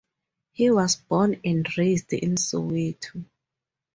He 0.53 0.71
was 0.71 0.95
born 0.95 1.39
and 1.45 1.67
raised 1.77 2.11
in 2.13 2.33
Soweto. 2.35 3.23